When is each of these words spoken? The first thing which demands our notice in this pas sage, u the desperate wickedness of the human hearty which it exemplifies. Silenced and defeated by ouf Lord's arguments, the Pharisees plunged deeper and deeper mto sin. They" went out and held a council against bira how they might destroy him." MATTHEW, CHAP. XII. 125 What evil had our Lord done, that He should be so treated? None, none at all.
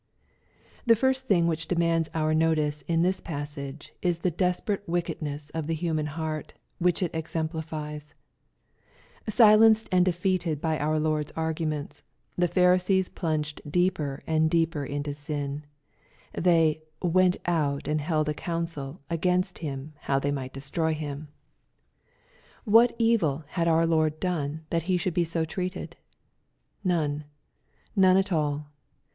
The 0.83 0.95
first 0.95 1.27
thing 1.27 1.45
which 1.45 1.67
demands 1.67 2.09
our 2.15 2.33
notice 2.33 2.81
in 2.87 3.03
this 3.03 3.19
pas 3.21 3.51
sage, 3.51 3.93
u 4.01 4.11
the 4.13 4.31
desperate 4.31 4.81
wickedness 4.89 5.51
of 5.51 5.67
the 5.67 5.75
human 5.75 6.07
hearty 6.07 6.55
which 6.79 7.03
it 7.03 7.13
exemplifies. 7.13 8.15
Silenced 9.29 9.87
and 9.91 10.03
defeated 10.03 10.59
by 10.59 10.79
ouf 10.79 10.99
Lord's 11.03 11.31
arguments, 11.33 12.01
the 12.35 12.47
Pharisees 12.47 13.09
plunged 13.09 13.61
deeper 13.69 14.23
and 14.25 14.49
deeper 14.49 14.87
mto 14.87 15.15
sin. 15.15 15.65
They" 16.33 16.81
went 17.19 17.37
out 17.45 17.87
and 17.87 18.01
held 18.01 18.27
a 18.27 18.33
council 18.33 19.01
against 19.07 19.57
bira 19.61 19.91
how 19.99 20.17
they 20.17 20.31
might 20.31 20.51
destroy 20.51 20.95
him." 20.95 21.27
MATTHEW, 22.65 22.65
CHAP. 22.65 22.65
XII. 22.65 22.73
125 22.73 22.73
What 22.73 22.95
evil 23.37 23.43
had 23.49 23.67
our 23.67 23.85
Lord 23.85 24.19
done, 24.19 24.65
that 24.71 24.89
He 24.89 24.97
should 24.97 25.13
be 25.13 25.23
so 25.23 25.45
treated? 25.45 25.95
None, 26.83 27.25
none 27.95 28.17
at 28.17 28.31
all. 28.31 28.65